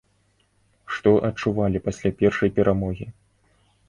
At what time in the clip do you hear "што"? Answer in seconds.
0.95-1.11